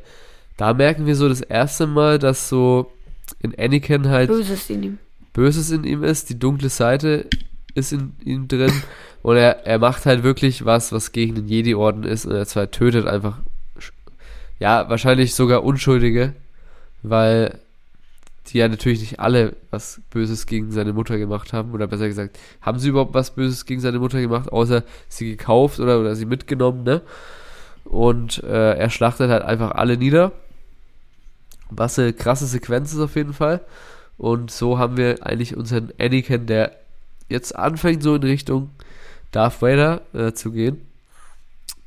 [0.57, 2.91] da merken wir so das erste Mal, dass so
[3.39, 4.97] in Anakin halt Böses in ihm.
[5.33, 7.27] Böses in ihm ist, die dunkle Seite
[7.75, 8.71] ist in ihm drin
[9.21, 12.69] und er, er macht halt wirklich was, was gegen den Jedi-Orden ist und er zwar
[12.69, 13.39] tötet einfach,
[14.59, 16.33] ja, wahrscheinlich sogar Unschuldige,
[17.01, 17.59] weil
[18.47, 22.37] die ja natürlich nicht alle was Böses gegen seine Mutter gemacht haben, oder besser gesagt,
[22.61, 26.25] haben sie überhaupt was Böses gegen seine Mutter gemacht, außer sie gekauft oder, oder sie
[26.25, 27.01] mitgenommen, ne?
[27.85, 30.31] Und äh, er schlachtet halt einfach alle nieder.
[31.69, 33.61] Was eine krasse Sequenz ist auf jeden Fall.
[34.17, 36.75] Und so haben wir eigentlich unseren Anakin, der
[37.29, 38.69] jetzt anfängt, so in Richtung
[39.31, 40.85] Darth Vader äh, zu gehen.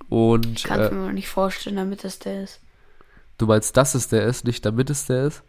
[0.08, 2.60] Und Kann ich äh, mir noch nicht vorstellen, damit das der ist.
[3.38, 5.42] du meinst, dass es der ist, nicht damit es der ist?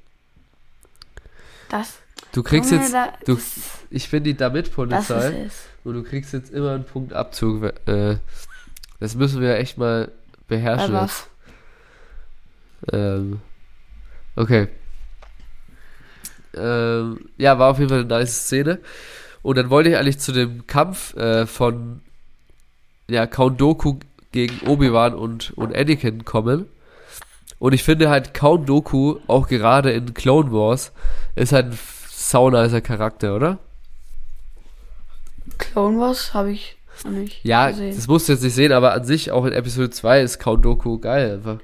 [1.70, 2.00] Das.
[2.32, 3.38] Du kriegst jetzt, da, du,
[3.90, 5.54] ich bin die Damit-Polizei es.
[5.84, 7.64] und du kriegst jetzt immer einen Punkt Abzug.
[7.88, 8.18] Äh,
[9.00, 10.12] das müssen wir echt mal
[10.48, 10.94] Beherrschen.
[10.94, 11.28] was?
[12.92, 13.42] Ähm,
[14.38, 14.68] Okay.
[16.56, 18.80] Ähm, ja, war auf jeden Fall eine nice Szene.
[19.42, 22.02] Und dann wollte ich eigentlich zu dem Kampf äh, von
[23.10, 23.98] ja, Count Doku
[24.32, 26.68] gegen Obi-Wan und, und Anakin kommen.
[27.58, 30.92] Und ich finde halt Count Doku, auch gerade in Clone Wars,
[31.36, 31.80] ist halt ein
[32.10, 33.58] saunicer Charakter, oder?
[35.58, 36.77] Clone Wars habe ich
[37.44, 37.96] Ja, gesehen.
[37.96, 40.64] das musst du jetzt nicht sehen, aber an sich auch in Episode 2 ist Count
[40.66, 41.60] Doku geil einfach.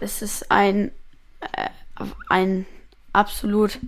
[0.00, 0.90] Es ist ein,
[1.40, 2.66] äh, ein
[3.12, 3.78] absolut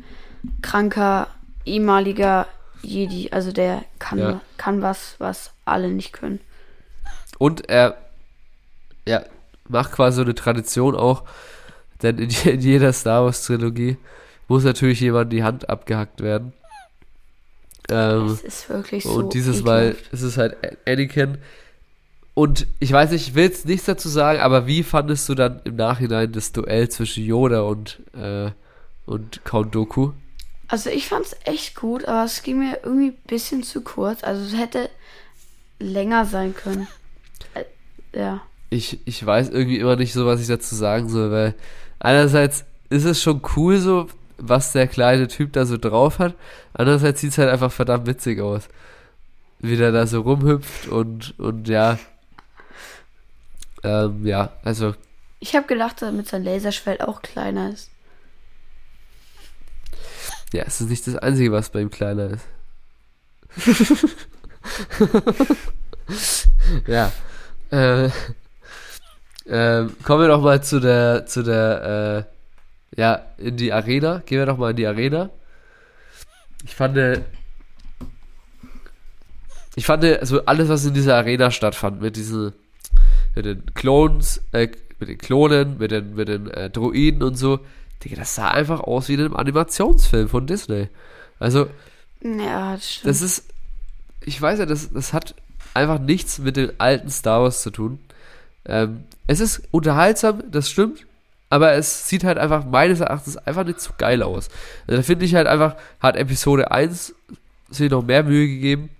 [0.62, 1.28] kranker
[1.64, 2.46] ehemaliger
[2.82, 3.28] Jedi.
[3.30, 4.40] Also der kann, Ja.
[4.56, 6.40] kann was, was alle nicht können.
[7.38, 7.96] Und er
[9.06, 9.22] ja,
[9.68, 11.24] macht quasi so eine Tradition auch,
[12.02, 13.96] denn in, in jeder Star Wars Trilogie
[14.48, 16.52] muss natürlich jemand die Hand abgehackt werden.
[17.90, 19.10] Ähm, Es ist wirklich so.
[19.10, 21.38] und dieses Mal ist es halt Anakin.
[22.34, 25.60] Und ich weiß nicht, ich will jetzt nichts dazu sagen, aber wie fandest du dann
[25.64, 28.50] im Nachhinein das Duell zwischen Yoda und, äh,
[29.06, 30.12] und Count Doku?
[30.68, 34.22] Also ich fand's echt gut, aber es ging mir irgendwie ein bisschen zu kurz.
[34.22, 34.88] Also es hätte
[35.80, 36.86] länger sein können.
[37.54, 37.64] Äh,
[38.16, 38.42] ja.
[38.70, 41.54] ich, ich weiß irgendwie immer nicht so, was ich dazu sagen soll, weil
[41.98, 46.34] einerseits ist es schon cool so, was der kleine Typ da so drauf hat,
[46.72, 48.68] andererseits sieht es halt einfach verdammt witzig aus.
[49.58, 51.98] Wie der da so rumhüpft und, und ja.
[53.82, 54.94] Ähm, ja, also,
[55.40, 57.90] Ich habe gedacht, damit sein Laserschwert auch kleiner ist.
[60.52, 62.46] ja, es ist nicht das Einzige, was bei ihm kleiner ist.
[66.86, 67.12] ja.
[67.70, 68.10] Äh,
[69.46, 72.37] ähm, kommen wir doch mal zu der, zu der, äh,
[72.98, 74.22] ja, in die Arena.
[74.26, 75.30] Gehen wir doch mal in die Arena.
[76.64, 77.20] Ich fand, äh,
[79.76, 82.52] ich fand, also alles, was in dieser Arena stattfand, mit diesen,
[83.36, 87.60] mit den Clones, äh, mit den Klonen, mit den, mit den äh, Droiden und so,
[88.02, 90.88] Digga, das sah einfach aus wie in einem Animationsfilm von Disney.
[91.38, 91.68] Also,
[92.20, 93.10] Ja, das stimmt.
[93.10, 93.44] das ist,
[94.22, 95.36] ich weiß ja, das, das hat
[95.72, 98.00] einfach nichts mit den alten Star Wars zu tun.
[98.64, 101.06] Ähm, es ist unterhaltsam, das stimmt,
[101.50, 104.48] aber es sieht halt einfach meines Erachtens einfach nicht so geil aus.
[104.86, 107.14] Also da finde ich halt einfach, hat Episode 1
[107.70, 108.90] sich noch mehr Mühe gegeben.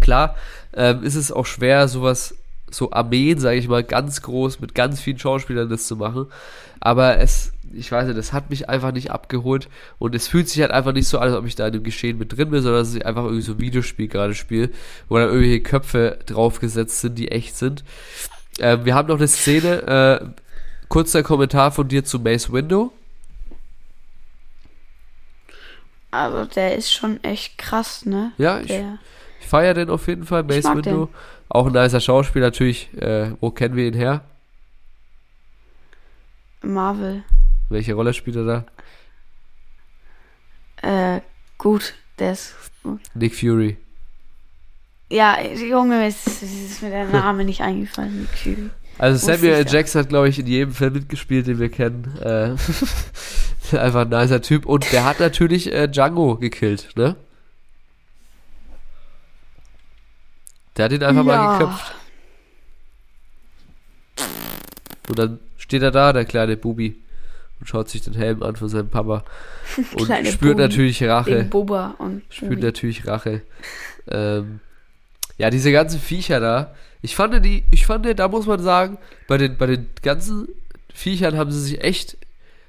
[0.00, 0.36] Klar,
[0.74, 2.34] ähm, ist es auch schwer, sowas,
[2.70, 6.26] so Armeen, sage ich mal, ganz groß mit ganz vielen Schauspielern das zu machen.
[6.80, 9.68] Aber es, ich weiß nicht, das hat mich einfach nicht abgeholt
[9.98, 11.82] und es fühlt sich halt einfach nicht so an, als ob ich da in dem
[11.82, 14.70] Geschehen mit drin bin, sondern dass ich einfach irgendwie so ein Videospiel gerade spiele,
[15.08, 17.82] wo dann irgendwelche Köpfe draufgesetzt sind, die echt sind.
[18.60, 20.26] Ähm, wir haben noch eine Szene, äh,
[20.88, 22.92] kurzer Kommentar von dir zu Mace Window.
[26.10, 28.32] Also der ist schon echt krass, ne?
[28.38, 31.06] Ja, ich, ich feiere den auf jeden Fall, Mace Window.
[31.06, 31.14] den.
[31.50, 32.92] Auch ein nicer Schauspieler natürlich.
[32.94, 34.22] Äh, wo kennen wir ihn her?
[36.62, 37.24] Marvel.
[37.68, 38.64] Welche Rolle spielt er
[40.82, 41.16] da?
[41.16, 41.20] Äh,
[41.56, 43.00] gut, der ist gut.
[43.14, 43.76] Nick Fury.
[45.10, 48.20] Ja, Junge, es ist, es ist mir der Name nicht eingefallen.
[48.20, 48.70] Nick Fury.
[48.98, 49.66] Also Samuel L.
[49.68, 52.16] Jackson hat, glaube ich, in jedem Film mitgespielt, den wir kennen.
[52.20, 52.56] Äh,
[53.76, 54.66] einfach ein nicer Typ.
[54.66, 57.14] Und der hat natürlich äh, Django gekillt, ne?
[60.76, 61.58] Der hat ihn einfach mal Ja.
[61.58, 61.94] geköpft.
[65.08, 66.96] Und dann steht er da, der kleine Bubi,
[67.60, 69.24] und schaut sich den Helm an von seinem Papa.
[69.94, 70.54] Und spürt Bubi.
[70.54, 71.44] natürlich Rache.
[71.44, 72.62] Boba und spürt Bubi.
[72.62, 73.42] natürlich Rache.
[74.08, 74.60] Ähm,
[75.38, 76.74] ja, diese ganzen Viecher da.
[77.02, 80.48] Ich fand die, ich fand, da muss man sagen, bei den, bei den ganzen
[80.92, 82.16] Viechern haben sie sich echt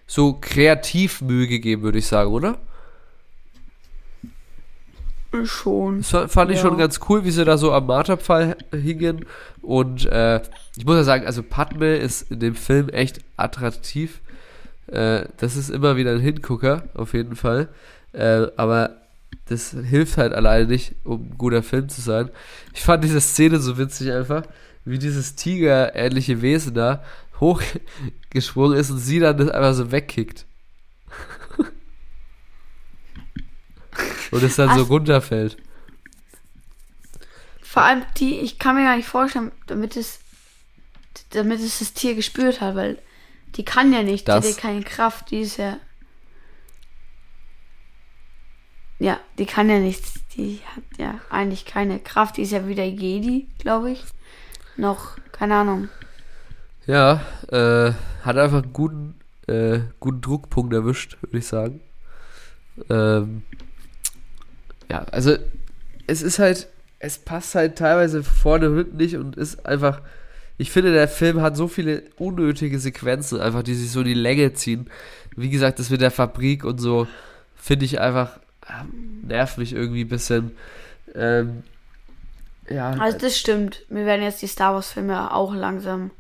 [0.06, 2.58] so kreativ Mühe gegeben, würde ich sagen, oder?
[5.46, 6.00] Schon.
[6.00, 6.64] Das fa- fand ich Ja.
[6.64, 9.26] schon ganz cool, wie sie da so am Marterpfahl hingen.
[9.62, 10.42] Und äh,
[10.76, 14.22] ich muss ja sagen, also Padme ist in dem Film echt attraktiv.
[14.88, 17.68] Äh, das ist immer wieder ein Hingucker, auf jeden Fall.
[18.14, 18.96] Äh, aber
[19.46, 22.30] das hilft halt alleine nicht, um ein guter Film zu sein.
[22.74, 24.44] Ich fand diese Szene so witzig einfach,
[24.86, 27.04] wie dieses Tiger-ähnliche Wesen da
[27.40, 30.46] hochgesprungen ist und sie dann das einfach so wegkickt.
[34.32, 34.90] und es dann so Ach.
[34.90, 35.58] runterfällt.
[37.62, 40.20] Vor allem die, ich kann mir gar nicht vorstellen, damit es,
[41.32, 42.98] damit es das Tier gespürt hat, weil
[43.56, 45.78] die kann ja nicht, Das- die hat ja keine Kraft, die ist ja.
[49.00, 52.84] Ja, die kann ja nichts, die hat ja eigentlich keine Kraft, die ist ja wieder
[52.84, 54.04] Jedi, glaube ich.
[54.76, 55.90] Noch, keine Ahnung.
[56.86, 59.16] Ja, äh, hat einfach einen guten,
[59.48, 61.80] äh, guten Druckpunkt erwischt, würde ich sagen.
[62.90, 63.44] Ähm,
[64.90, 65.38] ja, also
[66.08, 66.68] es ist halt,
[67.00, 70.02] es passt halt teilweise vorne und hinten nicht und ist einfach,
[70.58, 74.14] ich finde, der Film hat so viele unnötige Sequenzen, einfach, die sich so in die
[74.14, 74.90] Länge ziehen.
[75.38, 77.08] Wie gesagt, das mit der Fabrik und so,
[77.56, 78.40] finde ich einfach,
[79.24, 80.52] nervt mich irgendwie ein bisschen.
[81.16, 81.64] Ähm,
[82.70, 82.92] ja.
[82.92, 83.84] Also das stimmt.
[83.90, 86.12] Mir werden jetzt die Star Wars Filme auch langsam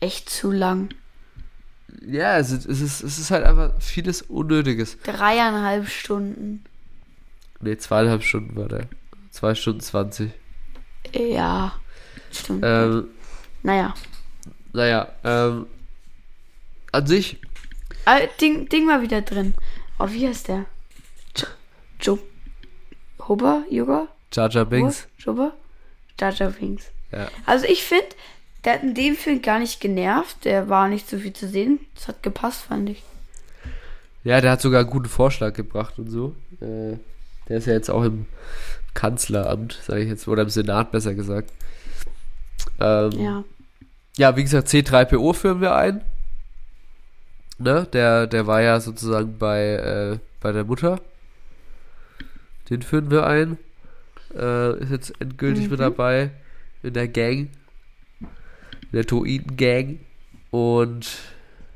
[0.00, 0.90] echt zu lang.
[2.06, 4.98] Ja, es ist, es ist, es ist halt einfach vieles Unnötiges.
[5.02, 6.64] Dreieinhalb Stunden.
[7.60, 8.88] Ne, zweieinhalb Stunden war der.
[9.30, 10.32] Zwei Stunden zwanzig.
[11.12, 11.74] Ja,
[12.32, 12.62] stimmt.
[12.64, 13.08] Ähm,
[13.62, 13.94] naja.
[14.72, 15.66] naja, ähm,
[16.90, 17.38] an sich,
[18.04, 19.54] Äh, Ding, Ding war wieder drin.
[19.98, 20.66] Oh, wie heißt der?
[22.02, 22.18] Jo,
[23.28, 23.64] Hubber?
[23.70, 24.08] Yoga?
[24.64, 25.08] Binks.
[25.18, 25.52] Jubber?
[26.18, 26.90] Jar Jar Binks.
[27.12, 27.28] Ja.
[27.46, 28.06] Also ich finde,
[28.64, 30.44] der hat in dem Film gar nicht genervt.
[30.44, 31.80] Der war nicht so viel zu sehen.
[31.94, 33.02] Das hat gepasst, fand ich.
[34.24, 36.34] Ja, der hat sogar einen guten Vorschlag gebracht und so.
[36.60, 36.96] Äh,
[37.48, 38.26] der ist ja jetzt auch im
[38.94, 41.50] Kanzleramt, sage ich jetzt, oder im Senat besser gesagt.
[42.80, 43.44] Ähm, Ja.
[44.16, 46.02] ja, wie gesagt, C3PO führen wir ein.
[47.58, 47.86] Ne?
[47.92, 51.00] Der, der war ja sozusagen bei, äh, bei der Mutter.
[52.70, 53.58] Den führen wir ein.
[54.34, 56.30] Äh, ist jetzt endgültig mit dabei
[56.82, 57.50] in der Gang.
[58.20, 60.00] In der Toiden-Gang.
[60.50, 61.08] Und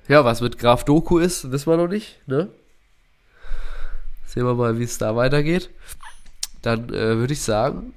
[0.08, 2.48] ja, was mit Graf Doku ist, wissen wir noch nicht, ne?
[4.26, 5.70] Sehen wir mal, wie es da weitergeht.
[6.62, 7.94] Dann äh, würde ich sagen,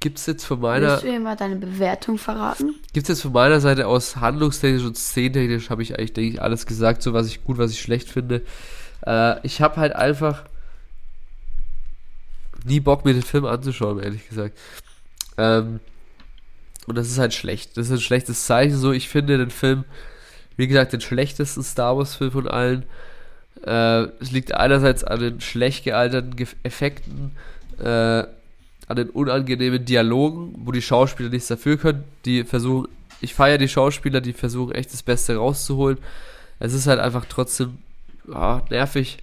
[0.00, 0.92] gibt es jetzt von meiner.
[0.92, 2.74] Willst du mir mal deine Bewertung verraten?
[2.92, 6.42] Gibt es jetzt von meiner Seite aus handlungstechnisch und szenentechnisch habe ich eigentlich, denke ich,
[6.42, 8.42] alles gesagt, so was ich gut, was ich schlecht finde.
[9.06, 10.44] Äh, ich habe halt einfach
[12.64, 14.58] nie Bock, mir den Film anzuschauen, ehrlich gesagt.
[15.38, 15.80] Ähm,
[16.86, 17.76] und das ist halt schlecht.
[17.76, 18.76] Das ist ein schlechtes Zeichen.
[18.76, 19.84] So, ich finde den Film,
[20.56, 22.84] wie gesagt, den schlechtesten Star Wars-Film von allen.
[23.64, 27.32] Äh, es liegt einerseits an den schlecht gealterten Ge Effekten,
[27.78, 28.24] äh,
[28.88, 32.04] an den unangenehmen Dialogen, wo die Schauspieler nichts dafür können.
[32.24, 32.88] Die versuchen,
[33.20, 35.98] ich feiere die Schauspieler, die versuchen echt das Beste rauszuholen.
[36.58, 37.78] Es ist halt einfach trotzdem
[38.28, 39.18] ja, nervig.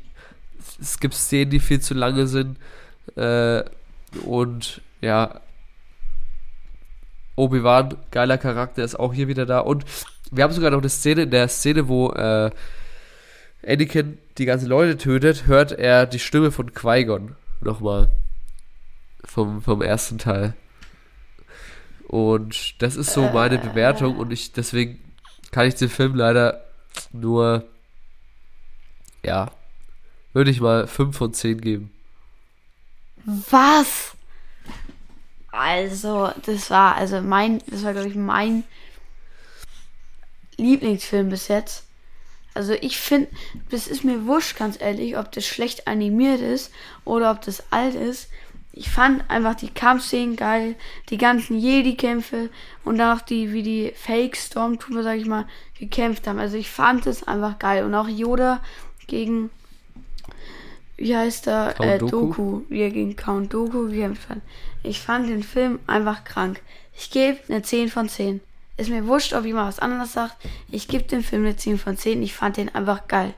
[0.79, 2.57] Es gibt Szenen, die viel zu lange sind.
[3.15, 3.63] Äh,
[4.25, 5.41] und ja,
[7.35, 9.59] Obi-Wan, geiler Charakter, ist auch hier wieder da.
[9.59, 9.85] Und
[10.31, 12.51] wir haben sogar noch eine Szene, in der Szene, wo äh,
[13.65, 18.09] Anakin die ganzen Leute tötet, hört er die Stimme von Qui-Gon nochmal.
[19.25, 20.53] Vom, vom ersten Teil.
[22.07, 24.99] Und das ist so meine Bewertung und ich, deswegen
[25.51, 26.63] kann ich den Film leider
[27.11, 27.65] nur,
[29.23, 29.51] ja,
[30.33, 31.91] würde ich mal 5 von 10 geben.
[33.49, 34.11] Was?
[35.51, 38.63] Also, das war, also mein, das war, glaube ich, mein
[40.57, 41.85] Lieblingsfilm bis jetzt.
[42.53, 43.29] Also ich finde,
[43.69, 46.71] das ist mir wurscht, ganz ehrlich, ob das schlecht animiert ist
[47.05, 48.29] oder ob das alt ist.
[48.71, 50.75] Ich fand einfach die Kampfszenen geil,
[51.09, 52.49] die ganzen Jedi-Kämpfe
[52.83, 56.39] und dann auch die, wie die Fake-Stormtrooper, sag ich mal, gekämpft haben.
[56.39, 57.83] Also ich fand es einfach geil.
[57.83, 58.61] Und auch Yoda
[59.07, 59.49] gegen,
[60.99, 61.97] wie heißt er, Count äh?
[61.97, 64.39] Doku, wie er gegen Count Doku gekämpft hat.
[64.83, 66.61] Ich fand den Film einfach krank.
[66.95, 68.41] Ich gebe eine 10 von 10.
[68.77, 70.35] Ist mir wurscht, ob jemand was anderes sagt.
[70.69, 72.21] Ich gebe dem Film eine 10 von 10.
[72.21, 73.33] Ich fand den einfach geil.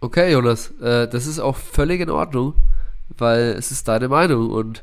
[0.00, 2.54] Okay, Jonas, äh, das ist auch völlig in Ordnung,
[3.18, 4.82] weil es ist deine Meinung und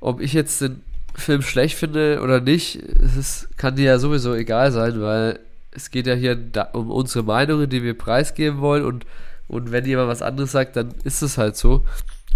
[0.00, 0.82] ob ich jetzt den
[1.14, 5.90] Film schlecht finde oder nicht, es ist, kann dir ja sowieso egal sein, weil es
[5.90, 6.38] geht ja hier
[6.72, 9.04] um unsere Meinungen, die wir preisgeben wollen und,
[9.48, 11.82] und wenn jemand was anderes sagt, dann ist es halt so.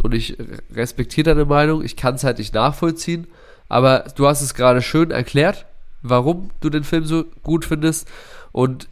[0.03, 0.37] Und ich
[0.75, 3.27] respektiere deine Meinung, ich kann es halt nicht nachvollziehen,
[3.69, 5.67] aber du hast es gerade schön erklärt,
[6.03, 8.09] warum du den Film so gut findest.
[8.51, 8.89] Und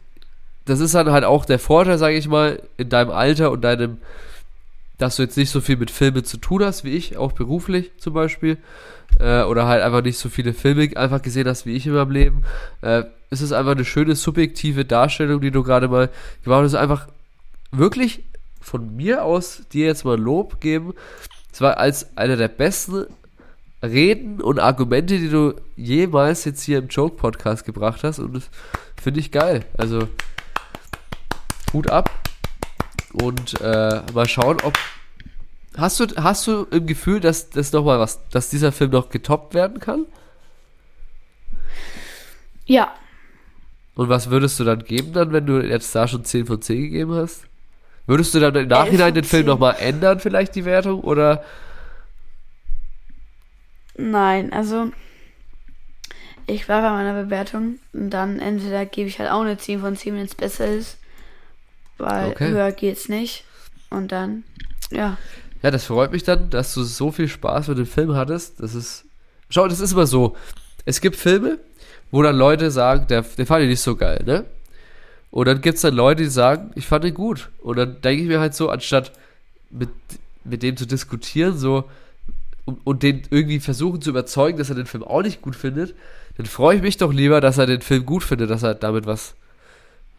[0.65, 3.97] das ist dann halt auch der Vorteil, sage ich mal, in deinem Alter und deinem,
[4.99, 7.91] dass du jetzt nicht so viel mit Filmen zu tun hast, wie ich, auch beruflich
[7.97, 8.57] zum Beispiel,
[9.19, 12.11] äh, oder halt einfach nicht so viele Filme einfach gesehen hast, wie ich in meinem
[12.11, 12.43] Leben,
[12.81, 16.09] äh, ist einfach eine schöne subjektive Darstellung, die du gerade mal
[16.43, 16.75] gemacht hast.
[16.75, 17.07] Einfach
[17.71, 18.23] wirklich
[18.59, 20.93] von mir aus dir jetzt mal Lob geben.
[21.51, 23.05] Es war als einer der besten
[23.83, 28.19] Reden und Argumente, die du jemals jetzt hier im Joke-Podcast gebracht hast.
[28.19, 28.49] Und das
[29.01, 29.65] finde ich geil.
[29.77, 30.07] Also
[31.73, 32.09] Hut ab.
[33.13, 34.77] Und äh, mal schauen, ob.
[35.77, 39.09] Hast du, hast du im Gefühl, dass das noch mal was, dass dieser Film noch
[39.09, 40.05] getoppt werden kann?
[42.65, 42.93] Ja,
[43.95, 46.81] Und was würdest du dann geben dann, wenn du jetzt da schon 10 von 10
[46.83, 47.43] gegeben hast?
[48.07, 49.47] Würdest du dann im Nachhinein den Film 10.
[49.47, 51.01] nochmal ändern, vielleicht die Wertung?
[51.01, 51.43] Oder
[53.97, 54.91] nein, also
[56.47, 59.95] ich war bei meiner Bewertung und dann entweder gebe ich halt auch eine 10 von
[59.95, 60.97] 10, wenn es besser ist,
[61.97, 62.49] weil Okay.
[62.51, 63.45] höher geht's nicht.
[63.89, 64.43] Und dann,
[64.89, 65.17] ja,
[65.61, 68.59] Ja, das freut mich dann, dass du so viel Spaß mit dem Film hattest.
[68.61, 69.05] Das ist.
[69.49, 70.35] Schau, das ist immer so.
[70.85, 71.59] Es gibt Filme,
[72.09, 74.45] wo dann Leute sagen, der, der fand ich nicht so geil, ne?
[75.31, 77.49] Und dann gibt es dann Leute, die sagen, ich fand ihn gut.
[77.61, 79.13] Und dann denke ich mir halt so, anstatt
[79.69, 79.89] mit,
[80.43, 81.85] mit dem zu diskutieren, so
[82.65, 85.95] und, und den irgendwie versuchen zu überzeugen, dass er den Film auch nicht gut findet,
[86.37, 89.05] dann freue ich mich doch lieber, dass er den Film gut findet, dass er damit
[89.05, 89.35] was,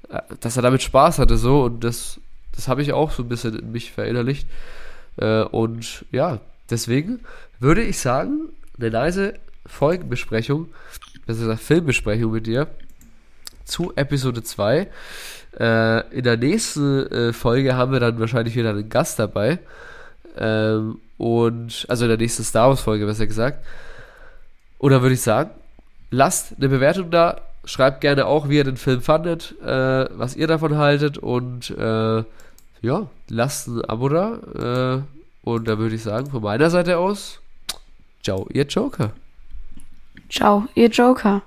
[0.09, 1.63] äh, dass er damit Spaß hatte, so.
[1.63, 2.19] Und das,
[2.55, 4.47] das habe ich auch so ein bisschen in mich verinnerlicht.
[5.17, 6.41] Äh, und ja,
[6.71, 7.21] deswegen
[7.61, 8.49] würde ich sagen,
[8.79, 9.35] eine nice
[9.67, 10.69] Folgenbesprechung,
[11.27, 12.69] besser gesagt Filmbesprechung mit dir
[13.73, 14.87] zu Episode 2.
[15.59, 19.59] Äh, in der nächsten äh, Folge haben wir dann wahrscheinlich wieder einen Gast dabei.
[20.37, 23.65] Ähm, und, also in der nächsten Star Wars Folge, besser gesagt.
[24.79, 25.51] Oder würde ich sagen,
[26.11, 27.41] lasst eine Bewertung da.
[27.65, 32.25] Schreibt gerne auch, wie ihr den Film fandet, äh, was ihr davon haltet und äh,
[32.83, 35.03] ja, lasst ein Abo da.
[35.05, 37.41] Äh, und da würde ich sagen, von meiner Seite aus,
[38.23, 39.13] ciao, ihr Joker.
[40.29, 41.43] Ciao, ihr Joker.